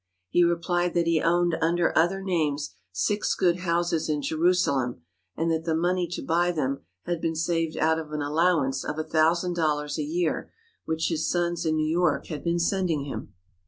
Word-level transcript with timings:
He 0.29 0.43
replied 0.43 0.95
that 0.95 1.05
he 1.05 1.21
owned 1.21 1.55
under 1.61 1.95
other 1.95 2.23
names 2.23 2.73
six 2.91 3.35
good 3.35 3.57
houses 3.57 4.09
in 4.09 4.23
Jerusalem 4.23 5.03
and 5.37 5.51
that 5.51 5.63
the 5.63 5.75
money 5.75 6.07
to 6.13 6.23
buy 6.23 6.51
them 6.51 6.79
had 7.03 7.21
been 7.21 7.35
saved 7.35 7.77
out 7.77 7.99
of 7.99 8.11
an 8.11 8.23
allowance 8.23 8.83
of 8.83 8.97
a 8.97 9.03
thousand 9.03 9.55
dollars 9.55 9.99
a 9.99 10.03
year 10.03 10.51
which 10.85 11.09
his 11.09 11.29
sons 11.29 11.67
in 11.67 11.75
New 11.75 11.85
York 11.87 12.25
had 12.29 12.43
been 12.43 12.57
sending 12.57 13.03
him. 13.03 13.35